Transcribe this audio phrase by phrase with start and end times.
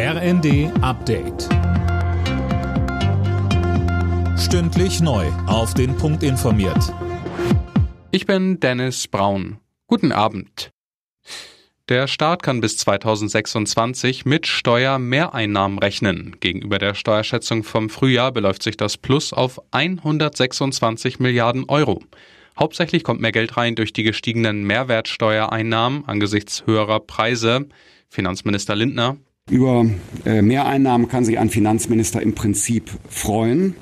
[0.00, 1.48] RND Update.
[4.38, 5.26] Stündlich neu.
[5.48, 6.94] Auf den Punkt informiert.
[8.12, 9.58] Ich bin Dennis Braun.
[9.88, 10.70] Guten Abend.
[11.88, 16.36] Der Staat kann bis 2026 mit Steuermehreinnahmen rechnen.
[16.38, 22.04] Gegenüber der Steuerschätzung vom Frühjahr beläuft sich das Plus auf 126 Milliarden Euro.
[22.56, 27.66] Hauptsächlich kommt mehr Geld rein durch die gestiegenen Mehrwertsteuereinnahmen angesichts höherer Preise.
[28.08, 29.16] Finanzminister Lindner.
[29.48, 29.86] Über
[30.26, 33.74] äh, Mehreinnahmen kann sich ein Finanzminister im Prinzip freuen.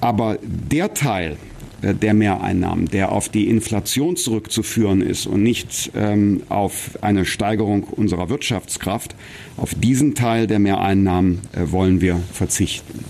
[0.00, 1.36] Aber der Teil
[1.82, 7.84] äh, der Mehreinnahmen, der auf die Inflation zurückzuführen ist und nicht ähm, auf eine Steigerung
[7.84, 9.14] unserer Wirtschaftskraft,
[9.56, 13.04] auf diesen Teil der Mehreinnahmen äh, wollen wir verzichten.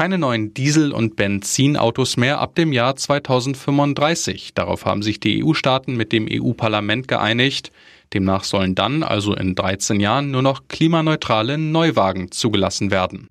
[0.00, 4.54] Keine neuen Diesel- und Benzinautos mehr ab dem Jahr 2035.
[4.54, 7.70] Darauf haben sich die EU-Staaten mit dem EU-Parlament geeinigt.
[8.14, 13.28] Demnach sollen dann, also in 13 Jahren, nur noch klimaneutrale Neuwagen zugelassen werden.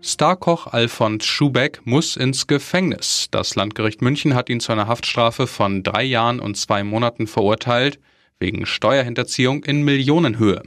[0.00, 3.26] Starkoch Alfons Schubeck muss ins Gefängnis.
[3.32, 7.98] Das Landgericht München hat ihn zu einer Haftstrafe von drei Jahren und zwei Monaten verurteilt,
[8.40, 10.62] wegen Steuerhinterziehung in Millionenhöhe.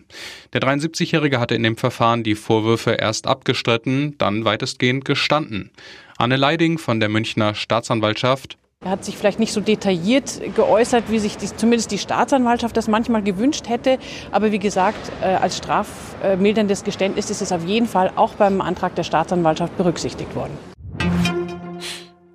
[0.54, 5.72] Der 73-Jährige hatte in dem Verfahren die Vorwürfe erst abgestritten, dann weitestgehend gestanden.
[6.18, 11.20] Anne Leiding von der Münchner Staatsanwaltschaft er hat sich vielleicht nicht so detailliert geäußert, wie
[11.20, 14.00] sich die, zumindest die Staatsanwaltschaft das manchmal gewünscht hätte.
[14.32, 18.96] Aber wie gesagt, äh, als strafmilderndes Geständnis ist es auf jeden Fall auch beim Antrag
[18.96, 20.71] der Staatsanwaltschaft berücksichtigt worden.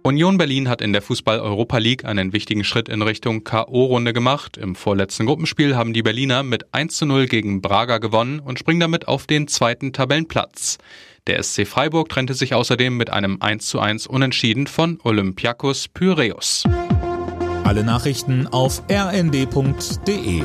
[0.06, 4.56] Union Berlin hat in der Fußball-Europa League einen wichtigen Schritt in Richtung K.O.-Runde gemacht.
[4.56, 8.78] Im vorletzten Gruppenspiel haben die Berliner mit 1 zu 0 gegen Braga gewonnen und springen
[8.78, 10.78] damit auf den zweiten Tabellenplatz.
[11.26, 16.62] Der SC Freiburg trennte sich außerdem mit einem 1 zu 1 Unentschieden von Olympiakos Pyreus.
[17.64, 20.42] Alle Nachrichten auf rnd.de